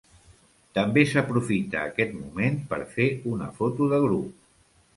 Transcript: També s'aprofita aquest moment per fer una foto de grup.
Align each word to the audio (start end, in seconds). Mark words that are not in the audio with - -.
També 0.77 1.03
s'aprofita 1.09 1.83
aquest 1.91 2.17
moment 2.23 2.57
per 2.73 2.81
fer 2.97 3.07
una 3.35 3.53
foto 3.61 3.93
de 3.95 4.05
grup. 4.09 4.35